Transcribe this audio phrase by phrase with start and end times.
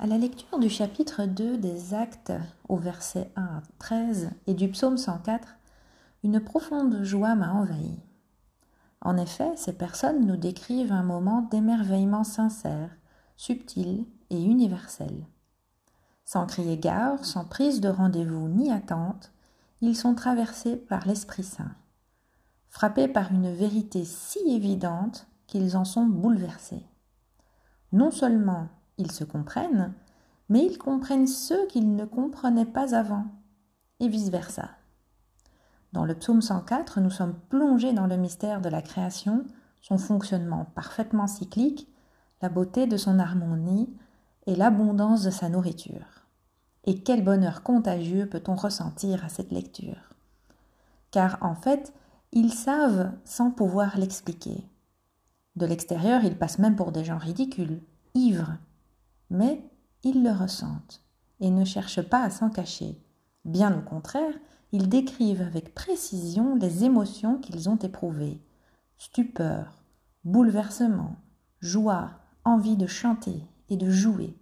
[0.00, 2.32] À la lecture du chapitre 2 des Actes
[2.68, 5.56] au verset 1 à 13 et du psaume 104,
[6.22, 7.98] une profonde joie m'a envahi.
[9.00, 12.90] En effet, ces personnes nous décrivent un moment d'émerveillement sincère,
[13.36, 15.26] subtil et universel.
[16.24, 19.32] Sans crier gare, sans prise de rendez-vous ni attente,
[19.80, 21.74] ils sont traversés par l'Esprit Saint,
[22.68, 26.86] frappés par une vérité si évidente qu'ils en sont bouleversés.
[27.90, 28.68] Non seulement
[28.98, 29.94] ils se comprennent,
[30.48, 33.26] mais ils comprennent ceux qu'ils ne comprenaient pas avant,
[34.00, 34.70] et vice-versa.
[35.92, 39.44] Dans le psaume 104, nous sommes plongés dans le mystère de la création,
[39.80, 41.88] son fonctionnement parfaitement cyclique,
[42.42, 43.88] la beauté de son harmonie
[44.46, 46.26] et l'abondance de sa nourriture.
[46.84, 50.14] Et quel bonheur contagieux peut-on ressentir à cette lecture
[51.10, 51.92] Car en fait,
[52.32, 54.64] ils savent sans pouvoir l'expliquer.
[55.56, 57.82] De l'extérieur, ils passent même pour des gens ridicules,
[58.14, 58.58] ivres,
[59.30, 59.62] mais
[60.02, 61.02] ils le ressentent
[61.40, 63.00] et ne cherchent pas à s'en cacher.
[63.44, 64.34] Bien au contraire,
[64.72, 68.40] ils décrivent avec précision les émotions qu'ils ont éprouvées.
[68.96, 69.82] Stupeur,
[70.24, 71.16] bouleversement,
[71.60, 72.10] joie,
[72.44, 74.36] envie de chanter et de jouer.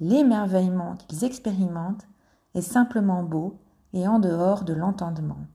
[0.00, 2.06] L'émerveillement qu'ils expérimentent
[2.54, 3.58] est simplement beau
[3.92, 5.46] et en dehors de l'entendement.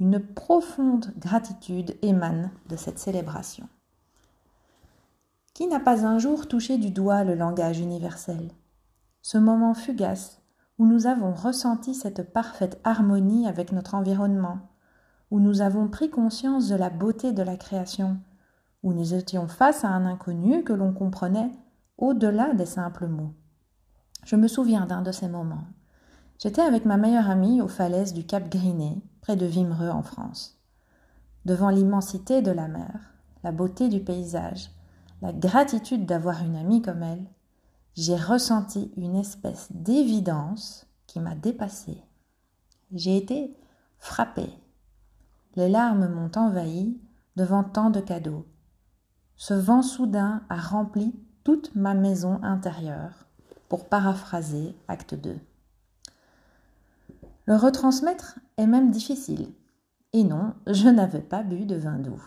[0.00, 3.68] Une profonde gratitude émane de cette célébration.
[5.58, 8.52] Qui n'a pas un jour touché du doigt le langage universel?
[9.22, 10.40] Ce moment fugace
[10.78, 14.60] où nous avons ressenti cette parfaite harmonie avec notre environnement,
[15.32, 18.18] où nous avons pris conscience de la beauté de la création,
[18.84, 21.50] où nous étions face à un inconnu que l'on comprenait
[21.96, 23.34] au-delà des simples mots.
[24.26, 25.64] Je me souviens d'un de ces moments.
[26.38, 30.62] J'étais avec ma meilleure amie aux falaises du Cap Griné, près de Vimereux en France.
[31.46, 33.12] Devant l'immensité de la mer,
[33.42, 34.70] la beauté du paysage,
[35.22, 37.26] la gratitude d'avoir une amie comme elle,
[37.94, 42.02] j'ai ressenti une espèce d'évidence qui m'a dépassée.
[42.92, 43.56] J'ai été
[43.98, 44.52] frappée.
[45.56, 47.00] Les larmes m'ont envahi
[47.36, 48.46] devant tant de cadeaux.
[49.36, 53.26] Ce vent soudain a rempli toute ma maison intérieure,
[53.68, 55.38] pour paraphraser acte 2.
[57.46, 59.52] Le retransmettre est même difficile.
[60.12, 62.22] Et non, je n'avais pas bu de vin doux.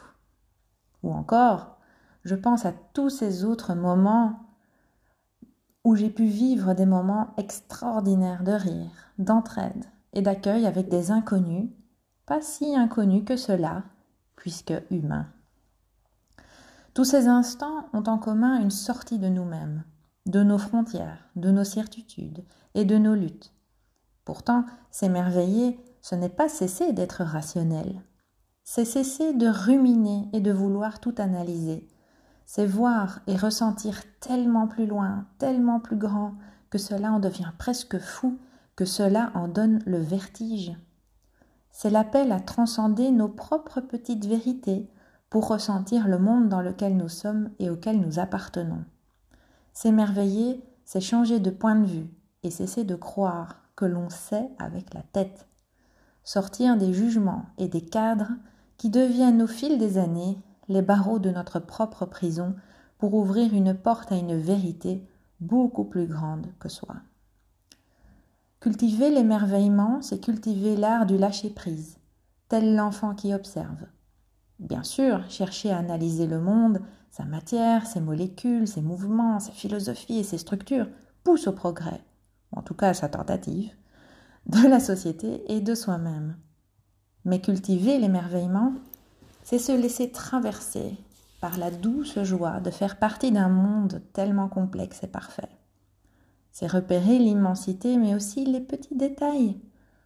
[1.03, 1.77] Ou encore,
[2.23, 4.39] je pense à tous ces autres moments
[5.83, 11.69] où j'ai pu vivre des moments extraordinaires de rire, d'entraide et d'accueil avec des inconnus,
[12.25, 13.83] pas si inconnus que cela,
[14.35, 15.27] puisque humains.
[16.93, 19.83] Tous ces instants ont en commun une sortie de nous-mêmes,
[20.27, 22.43] de nos frontières, de nos certitudes
[22.75, 23.53] et de nos luttes.
[24.25, 28.03] Pourtant, s'émerveiller, ce n'est pas cesser d'être rationnel,
[28.63, 31.87] c'est cesser de ruminer et de vouloir tout analyser,
[32.46, 36.35] c'est voir et ressentir tellement plus loin, tellement plus grand,
[36.69, 38.38] que cela en devient presque fou,
[38.75, 40.74] que cela en donne le vertige.
[41.72, 44.90] C'est l'appel à transcender nos propres petites vérités
[45.29, 48.84] pour ressentir le monde dans lequel nous sommes et auquel nous appartenons.
[49.73, 52.08] S'émerveiller, c'est changer de point de vue
[52.44, 55.47] et cesser de croire que l'on sait avec la tête.
[56.23, 58.31] Sortir des jugements et des cadres
[58.78, 60.38] qui deviennent au fil des années
[60.71, 62.55] les barreaux de notre propre prison
[62.97, 65.05] pour ouvrir une porte à une vérité
[65.39, 66.95] beaucoup plus grande que soi.
[68.59, 71.97] Cultiver l'émerveillement, c'est cultiver l'art du lâcher-prise,
[72.47, 73.87] tel l'enfant qui observe.
[74.59, 76.79] Bien sûr, chercher à analyser le monde,
[77.09, 80.87] sa matière, ses molécules, ses mouvements, ses philosophies et ses structures
[81.23, 82.01] pousse au progrès,
[82.55, 83.71] en tout cas à sa tentative,
[84.45, 86.37] de la société et de soi-même.
[87.25, 88.73] Mais cultiver l'émerveillement,
[89.44, 90.97] c'est se laisser traverser
[91.40, 95.50] par la douce joie de faire partie d'un monde tellement complexe et parfait.
[96.52, 99.59] C'est repérer l'immensité mais aussi les petits détails,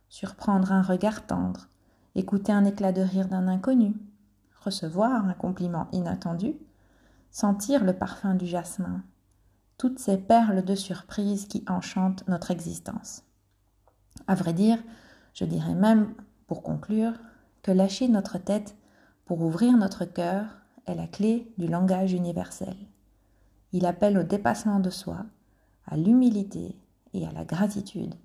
[0.10, 1.68] surprendre un regard tendre,
[2.16, 3.94] écouter un éclat de rire d'un inconnu,
[4.64, 6.56] recevoir un compliment inattendu,
[7.32, 9.04] sentir le parfum du jasmin,
[9.78, 13.24] toutes ces perles de surprise qui enchantent notre existence.
[14.28, 14.82] À vrai dire,
[15.34, 16.14] je dirais même,
[16.48, 17.14] pour conclure,
[17.62, 18.76] que lâcher notre tête
[19.26, 20.46] pour ouvrir notre cœur
[20.86, 22.76] est la clé du langage universel.
[23.72, 25.26] Il appelle au dépassement de soi,
[25.86, 26.76] à l'humilité
[27.14, 28.16] et à la gratitude.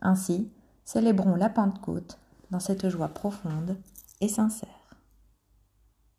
[0.00, 0.50] Ainsi,
[0.84, 2.18] célébrons la Pentecôte
[2.50, 3.76] dans cette joie profonde
[4.20, 4.71] et sincère.